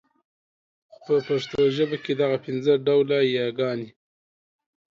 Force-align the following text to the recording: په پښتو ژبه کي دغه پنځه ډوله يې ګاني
په 1.05 1.13
پښتو 1.27 1.59
ژبه 1.75 1.97
کي 2.03 2.13
دغه 2.21 2.37
پنځه 2.45 2.73
ډوله 2.85 3.19
يې 3.33 3.45
ګاني 3.59 3.89